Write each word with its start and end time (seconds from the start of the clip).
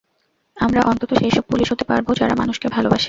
আমরা 0.57 0.81
অন্তত 0.81 1.11
সেইসব 1.13 1.43
পুলিশ 1.49 1.67
হতে 1.71 1.83
পারব 1.83 2.07
যারা 2.13 2.33
মানুষকে 2.35 2.67
ভালোবাসে। 2.67 2.99